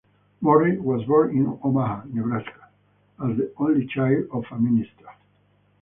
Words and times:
Morris 0.41 0.79
was 0.79 1.03
born 1.05 1.29
in 1.37 1.59
Omaha, 1.61 2.05
Nebraska, 2.07 2.69
as 3.23 3.37
the 3.37 3.53
only 3.57 3.85
child 3.85 4.27
of 4.31 4.45
a 4.49 4.57
minister. 4.57 5.05